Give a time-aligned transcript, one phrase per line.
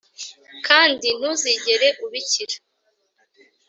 [0.67, 2.55] kandi ntuzigera ubikira.